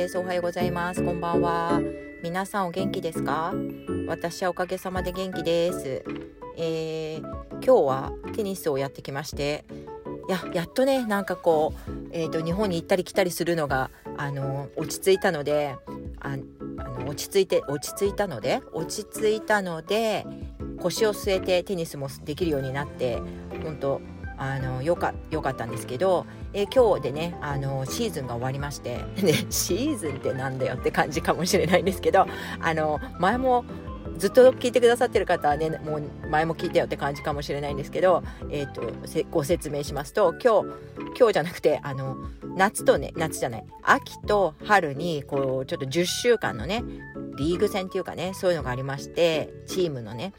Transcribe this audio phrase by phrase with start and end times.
[0.00, 0.16] です。
[0.16, 1.04] おはようございます。
[1.04, 1.78] こんばんは。
[2.22, 3.52] 皆さんお元気ですか？
[4.06, 6.02] 私はおかげさまで元気です。
[6.56, 9.66] えー、今日はテニスをやってきまして
[10.26, 15.76] いややっとねなんかこう、えーと、日本に行ったり来たりするのがあの落ち着いたので
[16.20, 20.24] ああの落ち着いて落ち着いたので落ち着いたので
[20.80, 23.18] 腰を据えてテニスもできるようになって
[23.62, 24.00] 本当
[24.40, 32.26] あのよかよかったんですけど、え今日でねあのシーズンが終わりまして、 ね、シーズンってなんだよって感じかもしれないんですけど
[32.60, 33.66] あの前も
[34.16, 38.82] ずっと聞いてくださってる方はねもう前も聞いたよって感じかもしれないんですけど、えーと、
[39.30, 40.68] ご説明しますと今日
[41.18, 42.16] 今日じゃなくてあの
[42.56, 46.82] 夏とね夏じゃない秋と春にこうちょっと10週間のね
[47.40, 50.34] リーグ戦っていうかねそういうのがありましてチームのね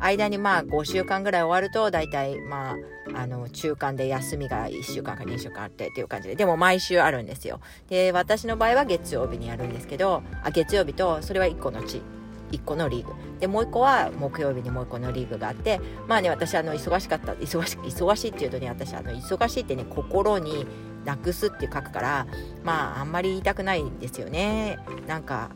[0.00, 2.72] 間にまあ5週間ぐらい終わると大体ま
[3.14, 6.36] ああの中間で休みが1週間か2週間あってっていう感じで。
[6.36, 7.60] でも毎週あるんですよ。
[7.88, 12.00] で私の場合は月曜日にやるんですけどあ月曜日とそれは1個のチ
[12.52, 13.12] 1個のリーグ。
[13.38, 20.66] でもう1個は木曜日にもう1個のリーグがあってまあね私あの忙しかった忙し忙しいっていうとね私あの忙しいってね心に
[21.04, 22.26] なくすって書くから
[22.64, 24.78] まああんまり言いたくないんですよね。
[25.06, 25.50] なんか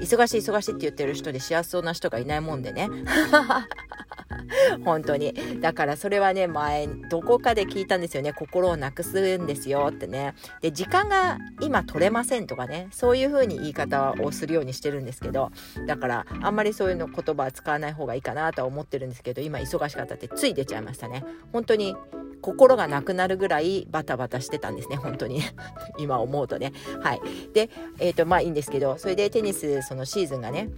[0.00, 2.88] 忙しい忙しいって言ってる人で幸せそうな人がいないもんでね。
[4.84, 5.34] 本当に。
[5.60, 8.32] だからそれはね前どこかで聞いたんですよね。
[8.32, 10.34] 心をなくすんですよってね。
[10.60, 12.88] で時間が今取れませんとかね。
[12.90, 15.50] そういう風に言い方をするようにしてるんですけど。
[15.86, 21.24] だからあんまりそういうの言葉は使わない方がいいかなとは思ってるんですけど今忙しかったってつい出ちゃいましたね。
[21.52, 21.96] 本当に
[22.40, 25.42] 心がなくなるぐらいバタバタしてたんですね本当に。
[25.98, 26.72] 今思うとね。
[27.02, 27.20] はい。
[27.52, 30.68] でえっ、ー、とまあいいんですけどそれでテニスそのシーズンがね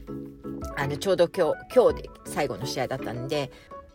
[0.77, 3.51] あのちょうど今日今日で最後の試合だったんで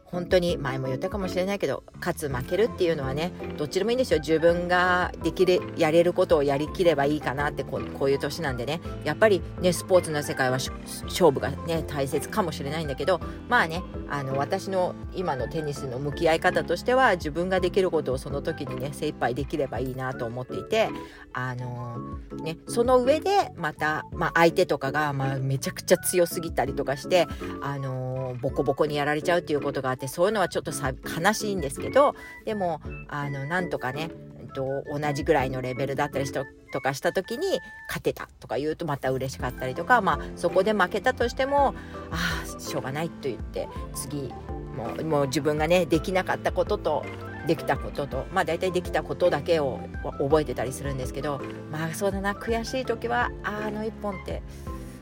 [0.05, 4.19] 本当に前も言ったかもしれないけど勝つ負けるっていうのはねどっちでもいいんですよ。
[4.19, 8.81] 自分ができるやれることをやりきればいいかなってこうこういう年なんでね。
[9.03, 10.57] やっぱりねスポーツの世界は
[11.03, 13.19] 勝負がね大切かもしれないんだけど
[13.49, 20.89] まあねあの私の今のテニスの向き合い方としては自分ができることをその時にね精一杯できればいいなと思っていて
[21.33, 27.27] あのー、ねその上でまた、まあ、相手とかが、まあ、めちゃくちゃ強すぎたりとかして
[27.61, 34.11] あのー、ボコボコにやられちゃうっていうことがってそういうのはちょっとさ悲しいんですけどでもあのなんとかね
[34.55, 41.75] と同じぐらいのレベルだったりとかした時に勝てたとか言うとまた嬉しかったりとか、まあ、そこで負けたとしても
[42.09, 44.33] ああしょうがないと言って次
[44.77, 47.05] もうもう自分がねできなかったことと
[47.47, 49.79] できたこととまあ大体できたことだけを
[50.19, 51.41] 覚えてたりするんですけど
[51.71, 54.41] まあそうだな悔しい時はあの一本って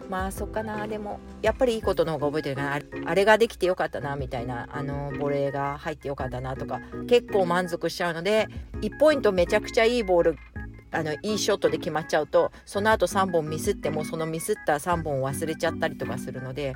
[0.10, 0.88] まあそっかな。
[0.88, 2.80] でもやっぱりいいことの方が覚えてるかな。
[3.06, 8.48] あれができてよかったなみたいなあのボレーが入ってよかったなとか結構満足しちゃうので
[8.82, 10.38] 1ポイントめちゃくちゃいいボール
[10.94, 16.76] あのいいショットで決まっちゃうとその後3本ミスってもそのミスった3本を忘れちゃったりとかするので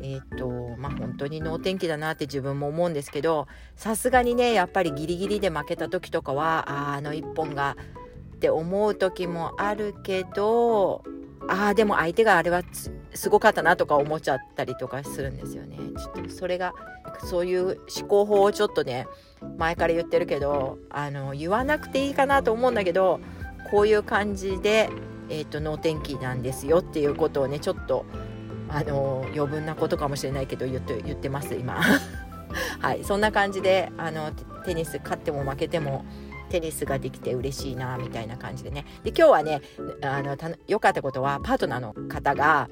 [0.00, 0.48] えっ、と
[0.78, 7.76] まあ本当に能天気だなって自分も思うんですけどさすがにねやっぱりギリギリで負けた時とかはああの1本が
[8.34, 11.04] って思う時もあるけど
[11.48, 12.62] ああでも相手があれは
[13.14, 15.76] すごかったなとか思っちゃったりとかするんですよね。
[15.76, 16.74] ちょっとそれが
[17.24, 19.06] そういう思考法をちょっとね
[19.58, 23.20] 前から言ってるけどあの言わなくていいかなと思うんだけど
[23.70, 24.90] こういう感じで、
[25.28, 28.04] えーと、能天気なんですよっていうことをねちょっと
[28.68, 31.80] あの余分なことかもしれないけど言って言ってます今。
[32.80, 34.32] はいそんな感じであの
[34.64, 36.04] テニス勝っても負けても
[36.50, 38.84] テニスができて嬉しいなみたいな感じでね。
[39.02, 39.62] で今日はね
[40.02, 42.68] あの良かったことはパートナーの方が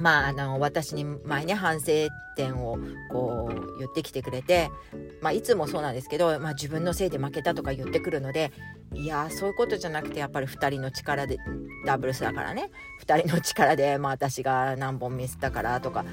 [0.00, 2.78] まあ、あの私に前ね反省点を
[3.10, 4.70] こう言ってきてくれて、
[5.20, 8.52] まあ、いつもそうなんですけど、まあ、自分のせいで負けたとか言ってくるので
[8.94, 11.38] いやそういうことじゃなくてやっぱり2人の力で
[11.84, 12.70] ダブルスだからね。
[13.04, 16.04] 2人の力で、まあ、私が何本ミスったからとか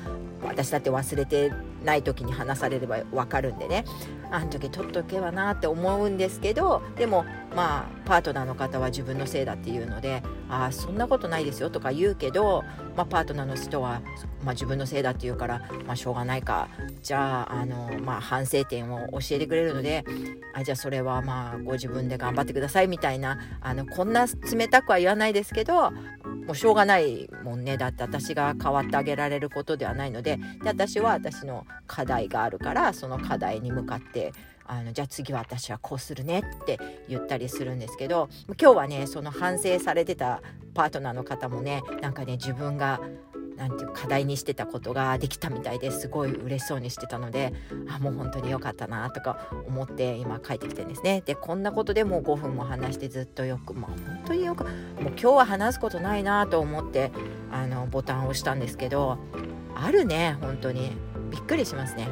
[0.44, 1.52] 私だって忘れて
[1.84, 3.86] ない時に話されれば分かるんでね。
[4.32, 7.26] あの時取っとけばなって思うんですけどでも
[7.56, 12.64] まあパートナーの方は自分のせいだっていうのでああそんなことないですよとか言うけど、
[12.96, 14.02] まあ、パートナーの人は、
[14.44, 16.70] まあ、自分のせいだって言うから、まあ、しょうがないか。
[17.02, 20.04] じゃああの、まあ、反省点を教えてくれるので
[20.54, 25.92] あじゃあそれはまあご自分で頑張ってくださいみたいなあのこんな冷たくは言わないですけど
[26.46, 27.78] もうしょうがないもんね。
[27.78, 30.38] だって私が変わってあげられることではないので。
[30.62, 34.34] で私は私の課題があるからその課題に向かって
[34.66, 40.42] あのじゃあ次は私はこうするねって言ったりするんですけど今日はねその反省されてた
[40.74, 43.00] パートナーの方もねなんかね自分が
[43.58, 47.54] なんていう課題にしてたことができたみたいですごい嬉しそうにしてたので
[47.90, 51.22] あもう本当に良かったなとか思って今帰ってきてんですね。
[51.26, 54.72] でこんなことでもう5分も話してずっとよくまあ本当によくもう
[55.02, 57.12] 今日は話すことないなと思って
[57.52, 59.18] あのボタンを押したんですけど
[59.74, 60.92] あるね本当に。
[61.32, 62.08] びっくりしますね。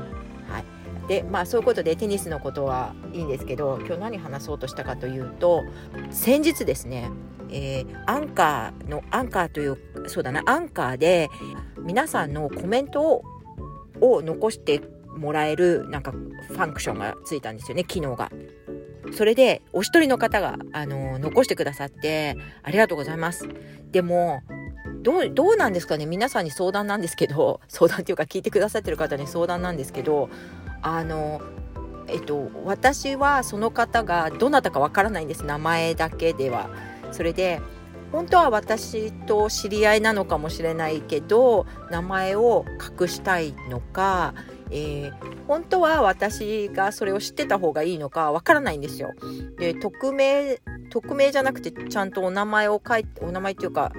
[0.49, 0.65] はい。
[1.07, 5.63] でまあそういうことでテニスのことはいいんですけど今日何話そうとしたかというと
[6.11, 7.09] 先日ですね
[7.53, 9.77] えー、アンカーのアンカーという
[10.07, 11.29] そうだなアンカーで
[11.79, 13.23] 皆さんのコメントを
[14.01, 14.81] を残して
[15.15, 18.31] もらえるなんかファンクションがついたんですよね機能が。
[19.13, 23.47] それでお一人の方があの残してくださってありがとうございます。
[23.91, 24.41] でも
[25.03, 30.29] どうどうなんですかね皆さんに相談なんですけど 相談っていうか聞いてくださってる方に相談なんですけど
[30.81, 31.41] あの
[32.07, 36.69] えっと私はその方がどなたかわからないんです名前だけでは。
[37.13, 37.61] それで
[38.13, 42.63] 本当は私と知り合いなのかもしれないけど名前を
[43.01, 44.35] 隠したいのか、
[44.69, 45.13] えー、
[45.47, 49.13] 本当は私がそれを知ってた方がいいのかわからないんですよ。
[49.57, 50.59] で匿名
[50.91, 53.91] 匿名じゃなくてちゃんとお名前を書いてお名前っていうか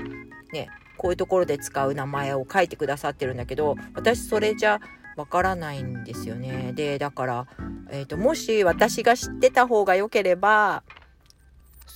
[0.53, 4.81] ねこういうところで使う名前を書いてくださってるんだけど私それじゃ
[5.17, 6.73] わからないんですよね。
[6.73, 7.47] でだから、
[7.91, 10.85] えーともし私が知ってた方が良ければ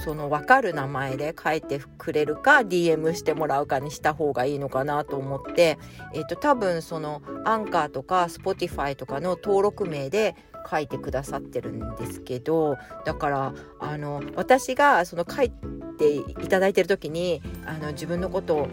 [0.05, 5.79] その分かる名前で書いてくれるか DM してもらうかにした方がいいのかなと思って、
[6.15, 10.37] えーと、多分そのアンカーとか Spotify とかの登録名で
[10.71, 15.51] 書いてくださってるんですけどだからあの私がその書い
[15.99, 18.69] ていただいてる時にあの自分のことを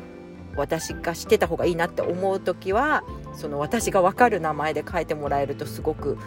[0.56, 6.18] 私が知ってた方がいいなって思う時はその私が分かる名前で書いてもらえるとすごく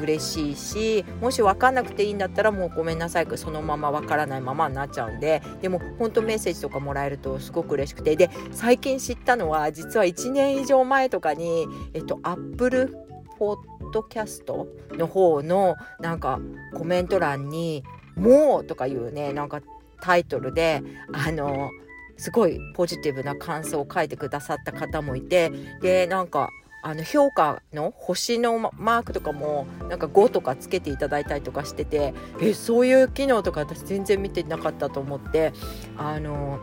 [0.00, 8.16] 嬉しいしもし分かんなくていいんだったらもうごめんなさいそのまま分からないままになっちゃうんででも本当メッセージとかもらえるとすごく嬉しくて。
[8.16, 12.96] で最近知ったのは実は1年以上前とかにえっとアップル
[13.38, 13.58] ポッ
[13.92, 16.40] ドキャストの方のなんか
[16.74, 17.82] コメント欄に
[18.16, 19.60] 「もう」とかいうねなんか
[20.00, 21.70] タイトルであの
[22.16, 25.50] すごいポジティブな感想を書いてくださった方もいて
[25.80, 26.50] でなんか
[26.82, 35.52] あの評価の星のマークとかもなんか5とかつけていただいたりとかしててえそういう機能とか私全然見てなかったと思って
[35.96, 36.60] あの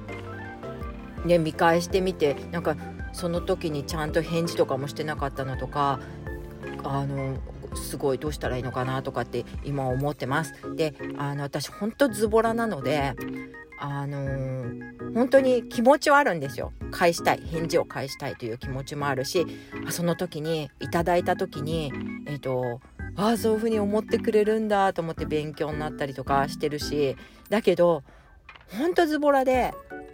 [1.26, 2.76] ね見返してみてなんか
[3.14, 6.00] その時にちゃんと返事とかもしてなかったのとか
[6.84, 7.38] あの
[7.76, 10.54] すごいどうしたらいいのかなとかって今思ってます。
[10.76, 13.14] であの私ほんとズボラなので
[13.80, 16.74] あのー、本当に気持ちはあるんですよ。
[16.92, 19.46] 返したい返事を返したいという気持ちもあるし
[19.90, 21.92] その時にいただいた時に
[22.26, 22.82] えっ、ー、と
[23.16, 27.16] ああそういうふうに思ってくれるんだと思って勉強になったりとかしてるし
[27.50, 28.04] だけど
[28.78, 29.74] ほんとズボラで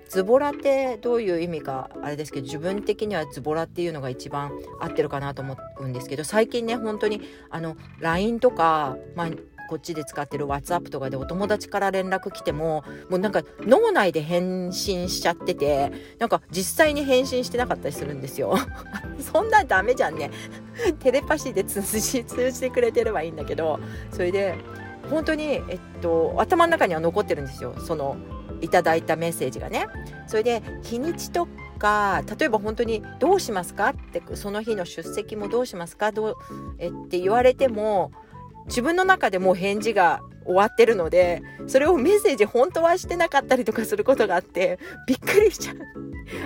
[0.10, 9.30] ズボラってどういう意味かあれですけど自分的にはズボラっていうのが一番合ってるかなと思うんですけど最近ね本当にあの LINE とか、まあ、
[9.68, 18.58] こっちで使ってる WhatsApp とかでお友達から連絡来てももうなんか脳内で返信しちゃっててなんか実際に返信してなかったりするんですよ。
[19.20, 20.32] そんなダメじゃんね。
[21.00, 23.80] テレパシーで通じ通じてくれてればいいんだけど。
[24.12, 24.56] それで
[25.10, 27.76] 本当にえっと頭の中には残ってるんですよ。
[27.80, 28.18] その
[28.62, 29.88] いただいたメッセージがね。
[30.28, 31.48] それで日にちと
[31.78, 36.36] か例えば本当に「どうしますか?」ってその日の出席もどうしますかどう
[36.80, 38.12] えって言われても
[38.68, 45.78] 自分の中でもう返事が終わってるのでそれをメッセージ本当はしてなかったりとかすることがあってびっくりしちゃう。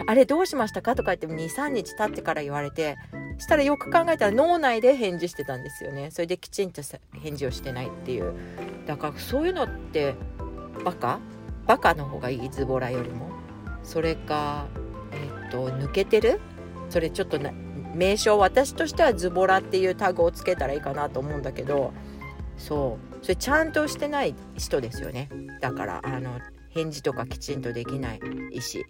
[0.08, 2.98] あれどうしましたかとか言っても23日経ってから言われて
[3.38, 6.12] したらよく考えたら脳内で返事してたんですよね。
[6.12, 6.82] それできちんと
[7.14, 8.34] 返事をしてないっていう。
[8.86, 10.16] だからそういうのって
[10.84, 11.20] バカ？
[11.66, 13.30] バカの方がいいズボラよりも。
[13.84, 14.68] それか
[15.12, 16.40] えっ、と抜けてる？
[16.90, 17.40] それちょっと
[17.94, 21.94] 名称私としてはズボラっていうタグをつけたらいいかなと思うんだけど
[22.60, 23.24] そう。
[23.24, 25.30] それちゃんとしてない人ですよね。
[25.60, 26.40] だからあの
[26.70, 28.20] 返事とかきちんとできない
[28.52, 28.84] 意思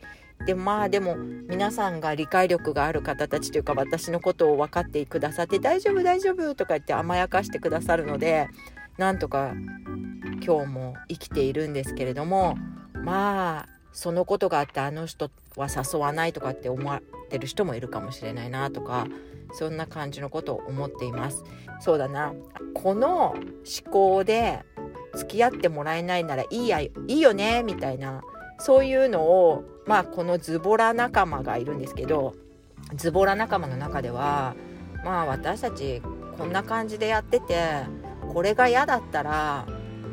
[0.46, 8.48] でまあでも皆さんが理解力がある方たちというか私のことを分かってくださって大丈夫大丈夫とか言って甘やかしてくださるので
[8.98, 9.54] なんとか
[10.46, 12.58] 今日も生きているんですけれども
[12.94, 19.08] まあそのことがあってあの人は誘わないとかって思ってる人もいるかもしれないなとか
[19.54, 21.44] そんな感じのことを思っています。
[21.80, 22.34] そうだな。
[22.74, 24.64] この思考で
[25.16, 28.22] 付き合ってもらえないならいいやいいよねみたいな。
[28.60, 32.36] そういうのをまあこのズボラ仲間がいるんですけど
[32.96, 34.56] ズボラ仲間の中では
[35.04, 36.02] まあ私たち
[36.38, 37.84] こんな感じでやってて
[38.34, 39.66] これが嫌だったら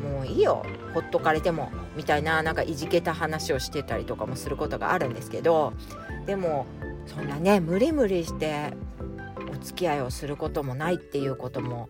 [0.03, 0.65] もういいよ
[0.95, 5.73] ほっとかれてもみたいななんかいじけた話をしてたりとかもすることがあるんですけど
[6.27, 6.67] でも
[7.07, 8.73] そんなね無理無理して
[9.67, 11.89] 付き合いをすることもないっていうことも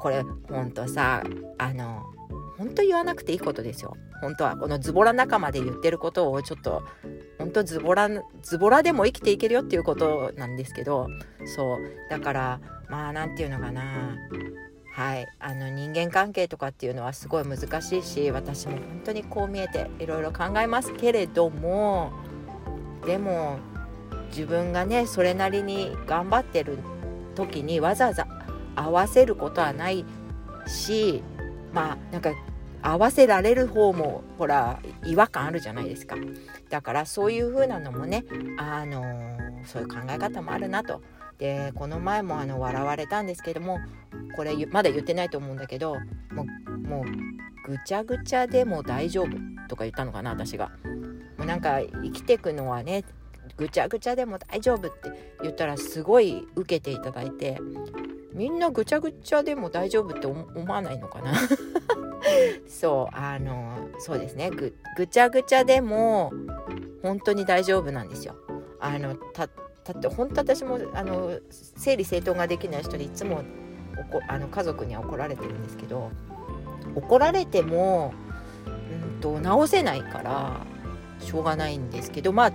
[0.00, 1.22] これほんとさ
[1.58, 2.02] あの
[2.58, 3.96] 本当言わなくていいことですよ。
[4.20, 6.82] 本当はこのズボラ仲間で言ってることをちょっと
[7.38, 8.08] 本当ズボラ
[8.42, 11.08] ズボラでも生きていけるよっていうことなんですけど
[11.46, 11.78] そう。
[12.10, 14.16] だからまあ何て言うのかな。
[14.92, 15.26] はい。
[15.40, 22.12] あの人間関係とかっていうのはすごい難しいし私も本当にこう見えていろいろ考えますけれども
[23.04, 23.58] でも
[24.28, 26.78] 自分がねそれなりに頑張ってる
[27.34, 28.26] 時にわざわざ
[28.76, 30.04] 合わせることはない
[30.66, 31.22] し
[31.72, 32.32] まあなんか
[32.82, 36.16] 合わせられる方もほら違和感あるじゃないですか。
[36.68, 38.24] だからそういう風なのもね
[38.58, 41.02] あのー、そういう考え方もあるなと。
[41.38, 43.80] でこの前もあの笑われたんですけども
[44.36, 45.96] これまだ言ってないと思うんだけど
[46.30, 47.04] もうもう
[47.68, 49.30] ぐちゃぐちゃでも大丈夫
[49.68, 50.70] とか言ったのかな私が。
[51.36, 53.04] もうなんか生きてくのはね
[53.56, 57.60] ぐちゃぐちゃでも大丈夫って言ったらすごい受けていただいて
[58.32, 61.32] みんなぐちゃぐちゃでも大丈夫って思わないのかな？
[62.66, 64.72] そうあのそうですねぐ
[65.06, 66.32] ちゃぐちゃでも
[67.02, 68.34] 本当に大丈夫なんですよ。
[68.80, 73.42] あのただって本当私もあの整理整頓ができない人でいつも
[74.28, 76.10] あの家族には怒られてるんですけど
[76.94, 78.12] 怒られても、
[78.66, 80.60] うんと、直せないから
[81.18, 82.52] しょうがないんですけどまあ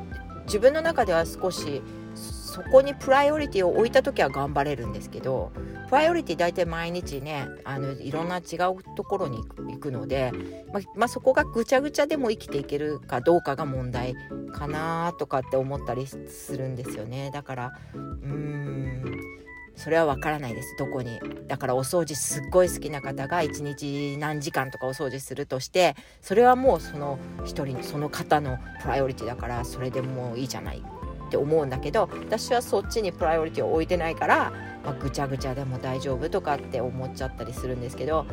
[0.50, 1.84] 自分の中では少し
[2.16, 5.52] そこにプライオリティを置いた時は頑張れるんですけど
[5.90, 10.32] プライオリティ大体毎日ねあのいろんな違うところに行くので、
[10.74, 14.16] ままあ、そこがぐちゃぐちゃでも生きていけるかどうかが問題
[14.52, 17.30] かなとかって思ったりするんですよね。
[17.32, 19.40] だからうーん
[19.76, 20.76] それはわからないです。
[20.78, 21.20] どこに。
[21.48, 30.84] だからお掃除すっごい好きな方が一日何時間とかお掃除するとしてそれはもうその一人その方のプライオリティだからそれでもういいじゃない。
[31.30, 34.52] って思うんだけど私はそっちにプライオリティを置いてないから、
[34.84, 38.26] まあ、ぐちゃぐちゃでも大丈夫とかって思っちゃったりするんですけど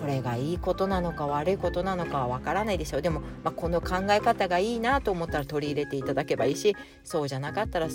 [0.00, 3.02] これがいいことなのか悪いことなのかはわからないでしょう。
[3.02, 7.88] でも、まあ、この考え方がいいなと思ったら取り入れていただけばいいしそうじゃなかったら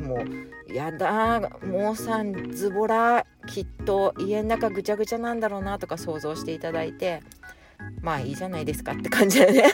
[0.00, 0.24] も
[0.68, 7.22] うやだもうさんズボラきっと家の中ぐちゃぐちゃなんだろうなとか想像していただいて
[8.00, 9.72] まあいいじゃないですかって感じだよね。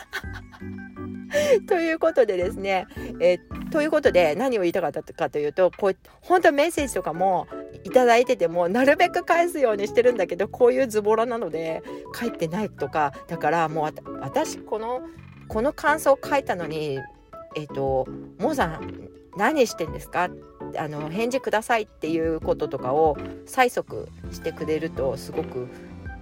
[1.66, 2.86] ということでですね、
[3.20, 3.38] え
[3.70, 7.46] ということで何を言いたかったかというとこう本当メッセージとかも
[7.84, 15.02] いただいててもなるべく返すようにしてるんだけどこういうズボラなので返ってないとかだからもう私この
[15.48, 16.98] この感想を書いたのに
[17.56, 18.06] えっ、ー、と
[18.38, 20.28] 「モさん何してんですか?」
[20.78, 25.68] あの返事くださいっていうこととかを催促してくれるとすごく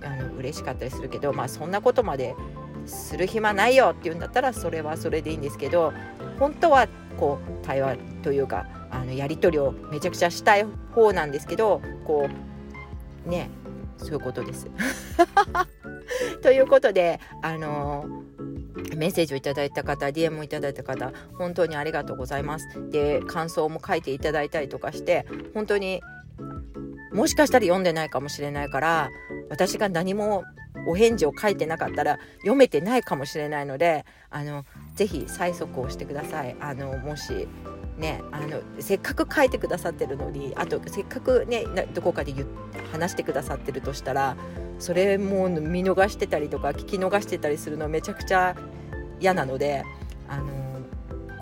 [0.02, 2.34] あの嬉しかったりするけどまあそんなことまで
[2.90, 5.92] する暇ないよって言うんだったらそれはそれでいいんですけど
[6.38, 12.28] 本当はこう対話というかあのやり取りをめちゃくちゃしたい方なんですけどこ
[13.26, 13.50] うね
[13.98, 14.66] そういうことです。
[16.42, 18.04] ということであの
[18.96, 22.66] メッセージをいただいた方 DM をいただいた方本当にありがとうございます。
[22.90, 26.02] で感想も書いていただいたりとかして本当に
[27.12, 29.10] もしかしたら読んでないかもしれないから
[29.50, 30.44] 私が何も
[30.90, 36.56] お返事を書いてなかったら読めてないかもしれないのであのぜひ催促をしてください。
[36.60, 37.48] あのもし
[37.96, 42.34] ねあのせっかく書いてくださってるのにあとせっかくねどこかで
[42.92, 44.36] 話してくださってるとしたら
[44.78, 48.56] それも見逃してたりとか聞き逃してたりするのめちゃくちゃ
[49.20, 49.84] 嫌なので
[50.28, 50.80] あの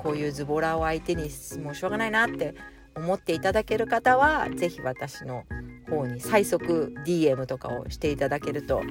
[0.03, 1.31] こういうズボラを相手に
[1.63, 2.55] もうしょうがないなって
[2.97, 5.45] 思っていただける方は是非私の
[5.89, 8.83] 方に最速 DM とかをしていただけると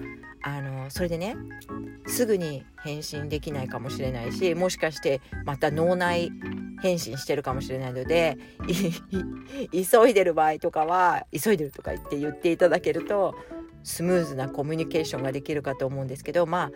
[0.43, 1.35] あのそれでね
[2.07, 6.31] すぐに返信できないかもしれないしもしかしてまた脳内
[6.81, 8.37] 返信してるかもしれないので
[9.71, 13.35] 急いでる場合とかは急いでるとか言って言っていただけると
[13.83, 16.71] スムーズなコミュニケーションができるかと思うんですけどまあ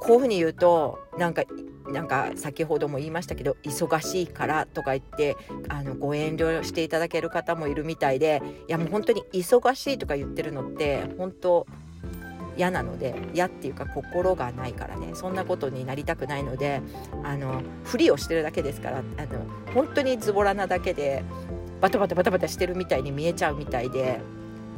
[0.00, 1.44] こういうふうに言うとなんか
[1.92, 5.36] なんか先ほども言いましたけど忙しいからとか言って
[5.68, 11.66] あのご遠慮していただける方もいるみたいでいやもう本当に忙しいとか言ってるのって本当
[12.56, 16.82] 嫌なので嫌っていうか心がないからねそんなことになりたくないので
[17.22, 21.22] あのふりをしてるだけですからあの本当にズボラなだけで
[21.80, 24.20] バタバタバタバタしてるみたいに見えちゃうみたいで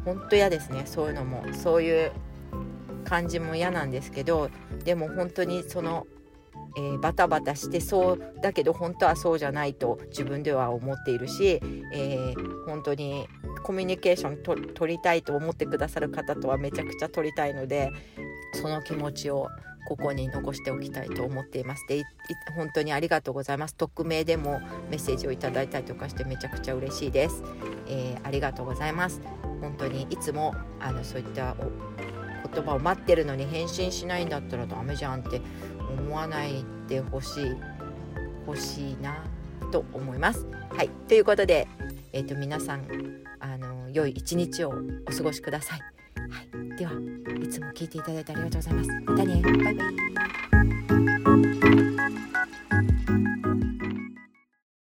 [0.04, 1.42] 本当嫌ですねそういうのも。
[1.52, 2.12] そういう
[3.04, 4.50] 感じも嫌なんですけど
[4.84, 6.06] でも本当にその
[6.76, 11.60] えー、バタバタしてそうだけど本当はそうじゃないと自分では思っているし、
[11.92, 13.26] えー、本当に
[13.62, 17.90] コミュニケーション取りたいと思ってくださる方とはめちゃくちゃ取りたいので
[18.54, 19.48] その気持ちを
[19.88, 21.84] ここに残しておきたいと思っています。
[21.88, 22.04] で
[22.54, 23.74] 本当にありがとうございます。
[23.74, 27.42] 匿名でもメッセージをいただいたりとかしてめちゃくちゃ嬉しいです、
[27.88, 29.20] えー、ありがとうございます。
[29.60, 31.56] 本当にいつもあのそういった
[32.52, 35.40] 言葉を待ってるのに返信しないんだったらダメじゃんって
[35.98, 37.56] 思わないでほしい
[38.46, 39.22] 欲しいな
[39.70, 40.46] と思います。
[40.70, 41.68] はいということで、
[42.12, 42.84] えーと、皆さん
[43.38, 44.74] あの良い一日を
[45.06, 45.80] お過ごしください。
[45.80, 45.86] は
[46.42, 46.92] い、では
[47.42, 48.90] いつも聞いていただいてありがとうございます。
[49.04, 49.94] またねバイバイ